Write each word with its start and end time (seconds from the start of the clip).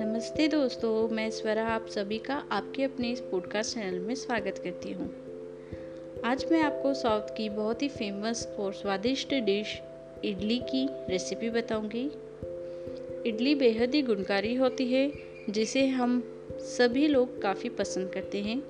नमस्ते 0.00 0.48
दोस्तों, 0.48 1.08
मैं 1.08 1.30
स्वरा, 1.30 1.66
आप 1.66 1.86
सभी 1.86 2.18
का 2.18 2.34
आपके 2.34 2.82
अपने 2.82 3.10
इस 3.10 3.20
पॉडकास्ट 3.20 3.74
चैनल 3.74 3.98
में 3.98 4.14
स्वागत 4.14 4.58
करती 4.58 4.92
हूँ। 4.92 5.14
आज 6.24 6.46
मैं 6.52 6.62
आपको 6.62 6.94
साउथ 6.94 7.36
की 7.36 7.48
बहुत 7.48 7.82
ही 7.82 7.88
फ़ेमस 7.88 8.48
और 8.58 8.72
स्वादिष्ट 8.72 9.34
डिश 9.34 9.82
इडली 10.24 10.58
की 10.58 10.88
रेसिपी 10.90 11.50
बताऊँगी। 11.50 12.10
इडली 13.26 13.54
बेहद 13.54 13.94
ही 13.94 14.02
गुणकारी 14.02 14.54
होती 14.54 14.92
है, 14.92 15.12
जिसे 15.50 15.86
हम 15.86 16.24
सभी 16.50 17.06
लोग 17.06 17.42
काफ़ी 17.42 17.68
पसंद 17.68 18.10
करते 18.10 18.38
हैं। 18.38 18.62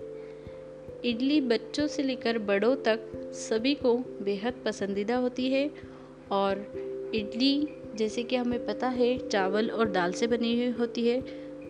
इडली 1.05 1.41
बच्चों 1.41 1.86
से 1.86 2.02
लेकर 2.02 2.39
बड़ों 2.39 2.77
तक 2.77 3.00
सभी 3.34 3.75
को 3.75 3.96
बेहद 3.98 4.55
पसंदीदा 4.64 5.16
होती 5.16 5.48
है 5.48 5.97
और 6.30 7.10
इडली, 7.14 7.68
जैसे 7.96 8.22
कि 8.22 8.37
हमें 8.37 8.64
पता 8.66 8.88
है, 8.88 9.16
चावल 9.28 9.70
और 9.70 9.91
दाल 9.91 10.12
से 10.12 10.27
बनी 10.27 10.54
हुई 10.56 10.70
होती 10.70 11.06
है 11.09 11.20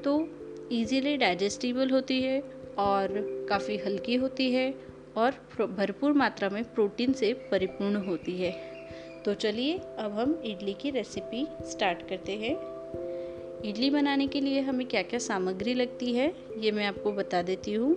तो 0.02 0.18
इजीली 0.72 1.16
डाइजेस्टिबल 1.16 1.90
होती 1.90 2.20
है 2.22 2.40
और 2.78 3.08
काफ़ी 3.50 3.76
हल्की 3.76 4.14
होती 4.14 4.50
है 4.52 4.72
और 5.16 5.34
भरपूर 5.68 6.12
मात्रा 6.12 6.48
में 6.48 6.62
प्रोटीन 6.64 7.12
से 7.12 7.32
परिपूर्ण 7.50 8.04
होती 8.06 8.36
है। 8.36 8.50
तो 9.24 9.34
चलिए, 9.34 9.78
अब 9.98 10.12
हम 10.12 10.40
इडली 10.44 10.72
की 10.72 10.90
रेसिपी 10.90 11.46
स्टार्ट 11.62 12.08
करते 12.08 12.32
हैं। 12.32 12.54
इडली 13.62 13.88
बनाने 13.90 14.26
के 14.26 14.40
लिए 14.40 14.60
हमें 14.60 14.86
क्या 14.86 15.02
क्या 15.02 15.18
सामग्री 15.18 15.74
लगती 15.74 16.12
है, 16.12 16.32
ये 16.58 16.72
मैं 16.72 16.86
आपको 16.86 17.12
बता 17.12 17.42
देती 17.42 17.72
हूँ। 17.72 17.96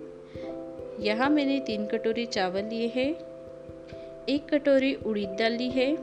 यहाँ 1.00 1.28
मैंने 1.30 1.58
तीन 1.60 1.86
कटोरी 1.86 2.26
चावल 2.26 2.64
लिए 2.64 2.86
हैं, 2.86 3.10
एक 4.26 4.48
कटोरी 4.50 4.94
उड़ीद 4.96 5.28
दाल 5.28 5.52
ली 5.52 5.68
है 5.70 5.94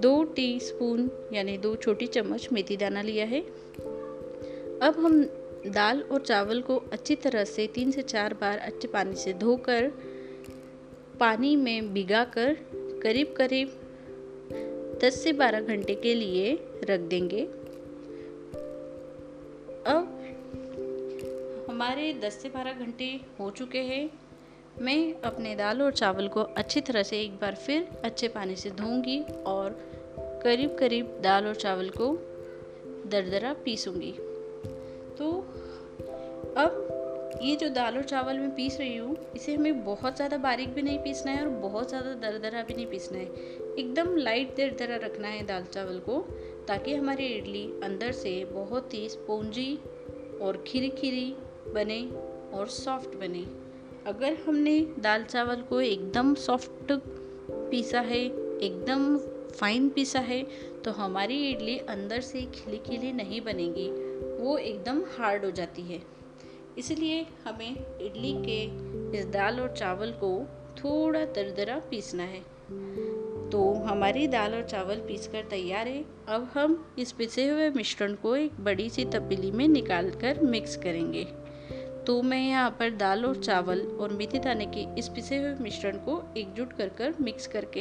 दो 0.00 0.22
टीस्पून, 0.24 1.10
यानी 1.32 1.58
दो 1.58 1.76
छोटी 1.76 2.06
चम्मच 2.06 2.48
मेथी 2.52 2.76
दाना 2.76 3.02
लिया 3.02 3.26
है। 3.26 3.40
अब 4.82 4.94
हम 4.98 5.22
दाल 5.66 6.00
और 6.02 6.20
चावल 6.20 6.60
को 6.62 6.76
अच्छी 6.92 7.14
तरह 7.14 7.44
से 7.44 7.66
तीन 7.66 7.90
से 7.90 8.02
चार 8.02 8.34
बार 8.34 8.58
अच्छे 8.58 8.88
पानी 8.88 9.14
से 9.14 9.32
धोकर, 9.32 9.90
पानी 11.20 11.56
में 11.56 11.92
भिगा 11.94 12.24
कर 12.24 12.56
करीब 13.02 13.34
करीब 13.36 13.68
10 15.02 15.22
से 15.24 15.32
12 15.32 15.60
घंटे 15.60 15.94
के 15.94 16.14
लिए 16.14 16.52
रख 16.84 17.00
देंगे। 17.00 17.42
अब 19.86 20.14
हमारे 21.70 22.12
10 22.14 22.42
से 22.42 22.48
12 22.48 22.72
घंटे 22.72 23.20
हो 23.40 23.50
चुके 23.50 23.78
हैं। 23.78 24.08
मैं 24.80 25.20
अपने 25.22 25.54
दाल 25.54 25.82
और 25.82 25.92
चावल 25.92 26.28
को 26.28 26.40
अच्छी 26.56 26.80
तरह 26.80 27.02
से 27.02 27.20
एक 27.20 27.32
बार 27.32 27.54
फिर 27.54 27.88
अच्छे 28.04 28.28
पानी 28.28 28.56
से 28.56 28.70
धोऊँगी 28.70 29.20
और 29.46 29.78
करीब 30.44 30.76
करीब 30.78 31.18
दाल 31.22 31.46
और 31.46 31.54
चावल 31.54 31.88
को 31.90 32.12
दरदरा 33.10 33.52
पीसूँगी। 33.64 34.12
तो 35.18 35.30
अब 36.56 37.40
ये 37.42 37.56
जो 37.56 37.68
दाल 37.68 37.96
और 37.96 38.02
चावल 38.02 38.38
मैं 38.38 38.54
पीस 38.54 38.78
रही 38.80 38.96
हूँ, 38.96 39.16
इसे 39.36 39.54
हमें 39.54 39.84
बहुत 39.84 40.16
ज़्यादा 40.16 40.36
बारीक 40.36 40.68
भी 40.68 40.82
नहीं 40.82 40.98
पीसना 40.98 41.32
है 41.32 41.42
और 41.42 41.48
बहुत 41.48 41.88
ज़्यादा 41.88 42.14
दरदरा 42.22 42.62
भी 42.62 42.74
नहीं 42.74 42.86
पीसना 42.86 43.18
है। 43.18 43.26
एकदम 43.78 44.16
लाइट 44.16 44.56
दरदरा 44.56 44.96
रखना 44.96 45.28
है 45.28 45.44
दाल 45.46 45.64
चावल 45.64 45.98
को, 45.98 46.20
ताकि 46.68 46.94
हमारी 46.94 47.26
इडली 47.26 47.64
अंदर 47.84 48.12
से 48.12 48.44
बहुत 48.44 48.94
ही 48.94 49.08
स्पॉन्जी 49.08 49.78
और 50.42 50.64
खिरी 50.66 50.88
खिरी 50.90 51.34
बने 51.74 52.02
और 52.58 52.68
सॉफ्ट 52.68 53.16
बने। 53.16 53.44
अगर 54.08 54.36
हमने 54.46 54.80
दाल 54.98 55.22
चावल 55.22 55.56
को 55.56 55.80
एकदम 55.80 56.34
सॉफ्ट 56.34 56.92
पीसा 57.50 58.00
है, 58.00 58.20
एकदम 58.58 59.18
फाइन 59.50 59.88
पीसा 59.88 60.20
है 60.20 60.42
तो 60.84 60.90
हमारी 60.90 61.50
इडली 61.50 61.76
अंदर 61.78 62.20
से 62.20 62.42
खिली 62.42 62.76
खिली 62.76 63.12
नहीं 63.12 63.40
बनेगी। 63.40 63.88
वो 64.44 64.56
एकदम 64.58 65.02
हार्ड 65.18 65.44
हो 65.44 65.50
जाती 65.50 65.82
है। 65.82 66.00
इसलिए 66.78 67.26
हमें 67.44 67.76
इडली 68.00 68.32
के 68.44 68.62
इस 69.18 69.26
दाल 69.26 69.60
और 69.60 69.76
चावल 69.76 70.12
को 70.12 70.30
थोड़ा 70.78 71.24
दरदरा 71.24 71.78
पीसना 71.90 72.22
है। 72.22 72.40
तो 73.50 73.72
हमारी 73.72 74.26
दाल 74.26 74.54
और 74.54 74.64
चावल 74.64 74.96
पीसकर 74.96 75.42
तैयार 75.42 75.88
है। 75.88 76.04
अब 76.28 76.50
हम 76.54 76.94
इस 76.98 77.12
पिसे 77.12 77.48
हुए 77.48 77.68
मिश्रण 77.70 78.14
को 78.14 78.36
एक 78.36 78.60
बड़ी 78.60 78.88
सी 78.90 79.04
तपेली 79.04 79.50
में 79.50 79.68
निकाल 79.68 80.10
कर 80.10 80.40
मिक्स 80.40 80.76
करेंगे। 80.76 81.26
तो 82.08 82.20
मैं 82.22 82.48
यहाँ 82.48 82.70
पर 82.70 82.90
दाल 82.90 83.24
और 83.26 83.36
चावल 83.36 83.80
और 84.00 84.12
मेथी 84.12 84.38
दाने 84.38 84.66
के 84.66 84.84
इस 84.98 85.08
पिसे 85.08 85.36
हुए 85.36 85.54
मिश्रण 85.54 85.96
को 85.96 86.22
एकजुट 86.36 86.72
कर 86.72 86.88
कर 86.88 87.14
मिक्स 87.20 87.46
करके 87.46 87.80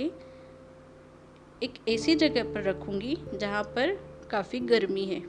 एक 1.63 1.73
ऐसी 1.89 2.15
जगह 2.15 2.43
पर 2.43 2.63
रखूँगी 2.63 3.17
जहाँ 3.33 3.63
पर 3.63 3.93
काफ़ी 4.31 4.59
गर्मी 4.59 5.05
है। 5.05 5.19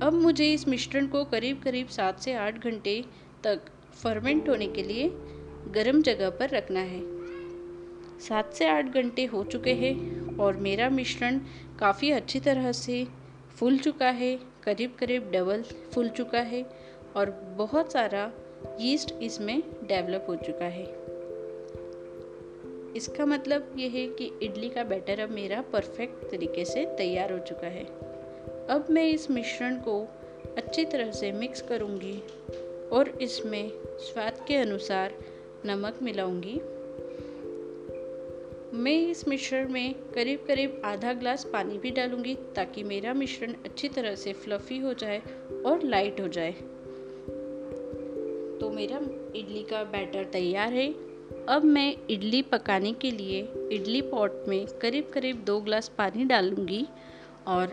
अब 0.00 0.12
मुझे 0.12 0.52
इस 0.52 0.68
मिश्रण 0.68 1.06
को 1.06 1.24
करीब 1.24 1.60
करीब 1.62 1.86
सात 1.86 2.20
से 2.20 2.34
आठ 2.34 2.64
घंटे 2.64 3.04
तक 3.44 3.60
फर्मेंट 3.92 4.48
होने 4.48 4.66
के 4.66 4.82
लिए 4.82 5.08
गर्म 5.74 6.02
जगह 6.02 6.30
पर 6.30 6.50
रखना 6.50 6.80
है। 6.80 7.00
सात 8.20 8.54
से 8.54 8.68
आठ 8.68 8.94
घंटे 8.94 9.24
हो 9.24 9.44
चुके 9.44 9.74
हैं 9.74 10.36
और 10.36 10.56
मेरा 10.56 10.88
मिश्रण 10.90 11.40
काफ़ी 11.78 12.10
अच्छी 12.10 12.40
तरह 12.40 12.72
से 12.72 13.06
फूल 13.60 13.78
चुका 13.78 14.10
है, 14.10 14.38
करीब 14.64 14.96
करीब 15.00 15.30
डबल 15.30 15.62
फूल 15.62 16.08
चुका 16.08 16.38
है 16.38 16.70
और 17.16 17.30
बहुत 17.30 17.92
सारा 17.92 18.32
यीस्ट 18.80 19.14
इसमें 19.22 19.62
डेवलप 19.84 20.26
हो 20.28 20.36
चुका 20.36 20.64
है। 20.64 20.84
इसका 22.96 23.26
मतलब 23.26 23.74
ये 23.78 23.88
है 23.88 24.06
कि 24.06 24.32
इडली 24.42 24.68
का 24.68 24.84
बैटर 24.84 25.20
अब 25.20 25.30
मेरा 25.30 25.60
परफेक्ट 25.60 26.30
तरीके 26.30 26.64
से 26.64 26.86
तैयार 26.86 27.32
हो 27.32 27.38
चुका 27.38 27.66
है। 27.66 27.84
अब 28.66 28.86
मैं 28.90 29.06
इस 29.08 29.30
मिश्रण 29.30 29.76
को 29.76 30.08
अच्छी 30.56 30.84
तरह 30.84 31.10
से 31.10 31.32
मिक्स 31.32 31.62
करूँगी 31.62 32.22
और 32.92 33.18
इसमें 33.22 33.72
स्वाद 33.84 34.44
के 34.48 34.56
अनुसार 34.56 35.14
नमक 35.66 35.98
मिलाऊँगी। 36.02 36.60
मैं 38.80 39.08
इस 39.08 39.28
मिश्रण 39.28 39.72
में 39.72 39.94
करीब 40.14 40.44
करीब 40.48 40.82
आधा 40.84 41.12
ग्लास 41.12 41.44
पानी 41.44 41.78
भी 41.78 41.90
डालूँगी 41.90 42.34
ताकि 42.34 42.82
मेरा 42.82 43.14
मिश्रण 43.14 43.52
अच्छी 43.64 43.88
तरह 43.88 44.14
से 44.14 44.32
फ्लफ़ी 44.32 44.78
हो 44.78 44.94
जाए 44.94 45.18
और 45.66 45.82
लाइट 45.84 46.20
हो 46.20 46.28
जाए। 46.28 46.52
तो 48.60 48.70
मेरा 48.70 49.00
इडली 49.36 49.62
का 49.62 49.84
बैटर 49.84 50.24
तैयार 50.24 50.72
है। 50.72 50.92
अब 51.48 51.62
मैं 51.64 51.96
इडली 52.10 52.42
पकाने 52.42 52.92
के 52.92 53.10
लिए 53.10 53.48
इडली 53.72 54.02
पॉट 54.02 54.32
में 54.48 54.66
करीब 54.66 55.10
करीब 55.14 55.44
दो 55.44 55.60
ग्लास 55.60 55.88
पानी 55.98 56.24
डालूँगी 56.24 56.86
और 57.46 57.66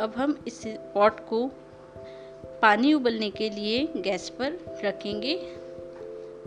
अब 0.00 0.14
हम 0.16 0.44
इस 0.46 0.62
पॉट 0.66 1.20
को 1.20 1.50
पानी 2.62 2.94
उबलने 2.94 3.30
के 3.30 3.50
लिए 3.50 3.88
गैस 3.96 4.28
पर 4.28 4.58
रखेंगे। 4.84 5.36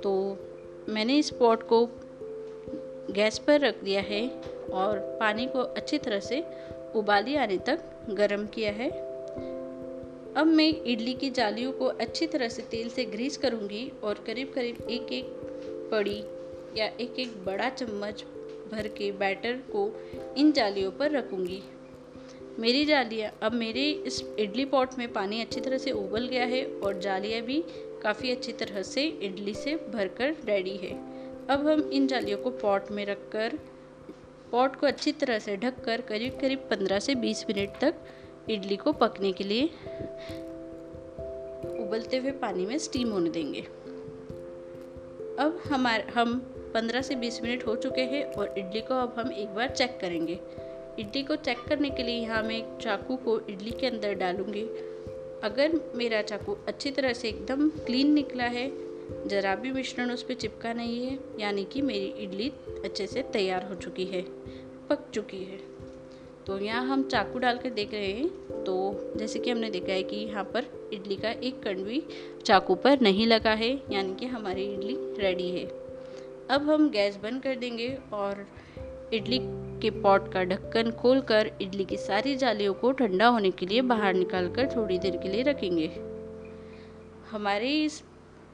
तो 0.04 0.38
मैंने 0.90 1.18
इस 1.18 1.30
पॉट 1.30 1.64
को 1.64 1.90
गैस 3.12 3.38
पर 3.38 3.60
रख 3.60 3.84
दिया 3.84 4.02
है 4.02 4.30
और 4.72 5.00
पानी 5.20 5.46
को 5.46 5.60
अच्छी 5.60 5.98
तरह 5.98 6.20
से 6.20 6.44
उबाली 6.96 7.36
आने 7.36 7.58
तक 7.58 7.84
गर्म 8.10 8.46
किया 8.46 8.72
है। 8.72 8.90
अब 10.34 10.48
मैं 10.48 10.84
इडली 10.84 11.14
की 11.14 11.30
जालियों 11.30 11.72
को 11.72 11.86
अच्छी 11.86 12.28
तरह 12.28 12.48
से 12.48 12.62
तेल 12.62 12.90
से 12.90 13.06
ग्रीस 13.06 13.38
करूँगी 13.38 13.92
और 14.04 14.24
करीब 14.28 14.52
करीब 14.56 14.88
एक 14.90 15.14
एक 15.14 15.26
पड़ी 15.92 16.24
या 16.80 16.86
एक 16.86 17.20
एक 17.20 17.46
बड़ा 17.46 17.70
चम्मच 17.70 18.24
भर 18.72 18.88
के 18.88 19.12
बैटर 19.12 19.54
को 19.54 20.02
इन 20.38 20.52
जालियों 20.52 20.92
पर 20.92 21.12
रखूँगी। 21.12 21.64
मेरी 22.60 22.86
जालियाँ, 22.86 23.32
अब 23.42 23.54
मेरे 23.54 23.90
इस 23.90 24.22
इडली 24.40 24.66
पॉट 24.66 24.90
में 24.98 25.14
पानी 25.14 25.42
अच्छी 25.42 25.62
तरह 25.62 25.78
से 25.78 25.92
उबल 25.92 26.28
गया 26.28 26.46
है 26.46 26.66
और 26.66 27.00
जालियाँ 27.00 27.42
भी 27.42 27.64
काफ़ी 28.04 28.32
अच्छी 28.32 28.52
तरह 28.52 28.82
से 28.82 29.06
इडली 29.06 29.54
से 29.54 29.76
भरकर 29.76 30.36
रेडी 30.46 30.78
है। 30.78 31.15
अब 31.50 31.68
हम 31.68 31.90
इन 31.94 32.08
जालियों 32.08 32.38
को 32.38 32.50
पॉट 32.50 32.92
में 32.92 33.06
रखकर, 33.06 33.60
पॉट 34.52 34.76
को 34.76 34.88
अच्छी 34.88 35.12
तरह 35.12 35.40
से 35.40 35.58
ढककर 35.58 36.02
करीब 36.02 36.40
करीब 36.42 36.70
15 36.70 37.00
से 37.00 37.16
20 37.16 37.46
मिनट 37.50 37.70
तक 37.82 37.96
इडली 38.50 38.76
को 38.76 38.94
पकने 38.94 39.32
के 39.32 39.44
लिए 39.44 39.66
उबलते 41.86 42.18
हुए 42.18 42.32
पानी 42.32 42.66
में 42.66 42.78
स्टीम 42.78 43.10
होने 43.10 43.30
देंगे। 43.30 43.62
अब 45.40 45.62
हमारे, 45.68 46.04
हम 46.04 46.40
15 46.74 47.02
से 47.02 47.16
20 47.16 47.44
मिनट 47.44 47.68
हो 47.68 47.76
चुके 47.76 48.02
हैं 48.02 48.26
और 48.26 48.56
इडली 48.58 48.82
को 48.82 48.94
अब 48.94 49.16
हम 49.18 49.32
एक 49.32 49.56
बार 49.56 49.70
चेक 49.70 49.98
करेंगे। 50.02 50.40
इडली 51.00 51.24
को 51.24 51.36
चेक 51.36 51.58
करने 51.68 51.90
के 51.90 52.04
लिए 52.04 52.16
यहाँ 52.16 52.44
मैं 52.44 52.80
चाकू 52.80 53.16
को 53.16 53.40
इडली 53.40 53.72
के 53.72 53.88
अंदर 53.88 54.14
डालूँगी। 54.14 54.64
अगर 55.44 55.80
मेरा 55.96 56.22
चाकू 56.22 56.58
अच्छी 56.68 56.92
तरह 56.92 57.14
से 57.14 57.30
एकदम 57.30 57.70
क्लीन 57.70 58.14
निकला 58.14 58.44
है 58.44 58.85
ज़रा 59.28 59.56
भी 59.56 59.72
मिश्रण 59.72 60.12
उस 60.12 60.24
पर 60.24 60.34
चिपका 60.34 60.74
नहीं 60.74 61.06
है, 61.06 61.18
यानी 61.40 61.64
कि 61.64 61.82
मेरी 61.82 62.06
इडली 62.24 62.52
अच्छे 62.84 63.08
से 63.08 63.22
तैयार 63.34 63.68
हो 63.70 63.76
चुकी 63.76 64.06
है, 64.06 64.22
पक 64.90 65.10
चुकी 65.14 65.44
है। 65.44 65.60
तो 66.48 66.58
यहाँ 66.60 66.86
हम 66.86 67.04
चाकू 67.04 67.40
डाल 67.40 67.58
कर 67.58 67.70
देख 67.72 67.94
रहे 67.94 68.12
हैं 68.12 68.64
तो 68.64 68.76
जैसे 69.18 69.40
कि 69.40 69.52
हमने 69.52 69.70
देखा 69.70 69.94
है 69.94 70.04
कि 70.04 70.16
यहाँ 70.18 70.44
पर 70.54 70.66
इडली 70.94 71.16
का 71.16 71.30
एक 71.30 71.62
कण 71.64 71.84
भी 71.84 72.02
चाकू 72.46 72.76
पर 72.76 73.02
नहीं 73.02 73.26
लगा 73.28 73.54
है, 73.54 73.72
यानी 73.92 74.16
कि 74.16 74.26
हमारी 74.28 74.64
इडली 74.66 74.98
रेडी 75.20 75.50
है। 75.52 75.66
अब 76.50 76.70
हम 76.70 76.90
गैस 76.90 77.16
बंद 77.24 77.42
कर 77.44 77.56
देंगे 77.56 77.88
और 78.14 78.46
इडली 79.14 79.40
के 79.82 79.90
पॉट 80.02 80.32
का 80.34 80.44
ढक्कन 80.44 80.92
खोलकर 80.92 81.52
इडली 81.62 81.86
की 81.86 81.98
सारी 81.98 82.36
जालियों 82.36 82.74
को 82.74 82.92
ठंडा 82.92 83.28
होने 83.28 83.52
के 83.52 83.66
लिए 83.66 83.82
बाहर 83.84 84.14
निकालकर 84.14 84.70
थोड़ी 84.76 84.98
देर 85.00 85.18
के 85.18 85.30
लिए 85.30 85.44
रखेंगे। 85.44 85.88
हमारे 87.32 87.70
इस 87.84 88.02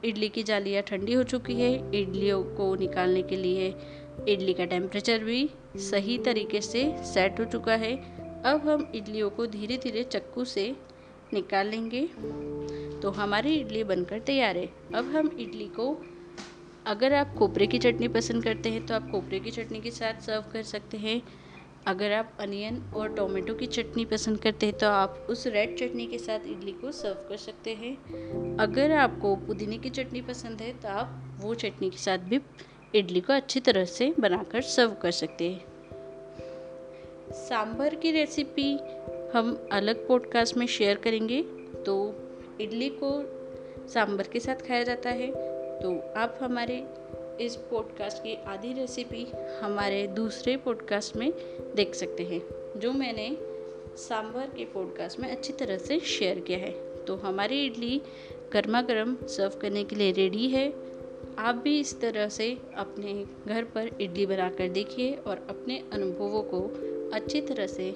इडली 0.04 0.28
की 0.28 0.42
जालियाँ 0.42 0.82
ठंडी 0.82 1.12
हो 1.12 1.22
चुकी 1.22 1.54
है। 1.54 1.72
इडलियों 1.94 2.42
को 2.56 2.74
निकालने 2.74 3.22
के 3.22 3.36
लिए 3.36 3.74
इडली 4.28 4.54
का 4.54 4.64
टेम्परेचर 4.64 5.24
भी 5.24 5.48
सही 5.80 6.18
तरीके 6.18 6.60
से 6.60 6.82
सेट 7.04 7.40
हो 7.40 7.44
चुका 7.44 7.74
है। 7.74 7.94
अब 8.44 8.68
हम 8.68 8.90
इडलियों 8.94 9.30
को 9.30 9.46
धीरे 9.46 9.76
धीरे 9.76 10.02
चक्कू 10.02 10.44
से 10.44 10.74
निकाल 11.34 11.66
लेंगे। 11.66 12.06
तो 13.02 13.10
हमारी 13.10 13.54
इडली 13.54 13.84
बनकर 13.84 14.18
तैयार 14.20 14.56
है। 14.56 14.68
अब 14.94 15.14
हम 15.16 15.30
इडली 15.40 15.66
को 15.76 15.94
अगर 16.86 17.12
आप 17.12 17.34
कोपरे 17.38 17.66
की 17.66 17.78
चटनी 17.78 18.08
पसंद 18.08 18.44
करते 18.44 18.68
हैं 18.68 18.84
तो 18.86 18.94
आप 18.94 19.10
कोपरे 19.10 19.40
की 19.40 19.50
चटनी 19.50 19.80
के 19.80 19.90
साथ 19.90 20.20
सर्व 20.20 20.44
कर 20.52 20.62
सकते 20.62 20.96
हैं। 20.96 21.20
अगर 21.86 22.12
आप 22.12 22.36
अनियन 22.40 22.76
और 22.96 23.14
टोमेटो 23.14 23.54
की 23.54 23.66
चटनी 23.66 24.04
पसंद 24.04 24.40
करते 24.40 24.66
हैं 24.66 24.78
तो 24.78 24.86
आप 24.86 25.26
उस 25.30 25.46
रेड 25.46 25.76
चटनी 25.78 26.06
के 26.06 26.18
साथ 26.18 26.46
इडली 26.46 26.72
को 26.72 26.92
सर्व 26.92 27.28
कर 27.28 27.36
सकते 27.36 27.74
हैं। 27.74 28.56
अगर 28.60 28.92
आपको 28.92 29.34
पुदीने 29.36 29.78
की 29.78 29.90
चटनी 29.90 30.20
पसंद 30.20 30.60
है 30.60 30.72
तो 30.72 30.88
आप 30.88 31.38
वो 31.40 31.54
चटनी 31.54 31.90
के 31.90 31.96
साथ 31.96 32.18
भी 32.18 32.40
इडली 32.94 33.20
को 33.20 33.32
अच्छी 33.32 33.60
तरह 33.60 33.84
से 33.84 34.12
बनाकर 34.20 34.60
सर्व 34.60 34.94
कर 35.02 35.10
सकते 35.10 35.50
हैं। 35.50 35.64
सांभर 37.32 37.94
की 37.94 38.10
रेसिपी 38.10 38.72
हम 39.34 39.68
अलग 39.72 40.06
पॉडकास्ट 40.08 40.56
में 40.56 40.66
शेयर 40.66 40.96
करेंगे 40.96 41.42
तो 41.86 41.94
इडली 42.60 42.88
को 43.02 43.12
सांभर 43.88 44.28
के 44.28 44.40
साथ 44.40 44.66
खाया 44.68 44.82
जाता 44.82 45.10
है। 45.10 45.30
तो 45.80 46.12
आप 46.16 46.38
हमारे 46.42 46.76
इस 47.40 47.56
पॉडकास्ट 47.56 48.18
की 48.18 48.34
आधी 48.34 48.72
रेसिपी 48.72 49.26
हमारे 49.60 50.06
दूसरे 50.06 50.56
पॉडकास्ट 50.56 51.16
में 51.16 51.32
देख 51.76 51.94
सकते 51.94 52.22
हैं, 52.22 52.42
जो 52.80 52.92
मैंने 52.92 53.36
सांभर 53.96 54.46
के 54.56 54.64
पॉडकास्ट 54.64 55.20
में 55.20 55.30
अच्छी 55.30 55.52
तरह 55.52 55.78
से 55.78 56.00
शेयर 56.00 56.38
किया 56.38 56.58
है। 56.58 57.04
तो 57.04 57.16
हमारी 57.16 57.66
इडली 57.66 58.02
गर्मा 58.52 58.82
गर्म 58.82 59.16
सर्व 59.22 59.58
करने 59.60 59.84
के 59.84 59.96
लिए 59.96 60.12
रेडी 60.12 60.48
है। 60.48 60.72
आप 61.38 61.54
भी 61.54 61.80
इस 61.80 62.00
तरह 62.00 62.28
से 62.28 62.58
अपने 62.76 63.26
घर 63.46 63.64
पर 63.64 63.90
इडली 64.00 64.26
बनाकर 64.26 64.68
देखिए 64.68 65.14
और 65.14 65.46
अपने 65.50 65.84
अनुभवों 65.92 66.42
को 66.42 66.60
अच्छी 67.14 67.40
तरह 67.40 67.66
से 67.66 67.94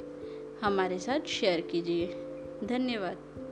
हमारे 0.63 0.99
साथ 0.99 1.27
शेयर 1.27 1.61
कीजिए। 1.61 2.07
धन्यवाद। 2.65 3.46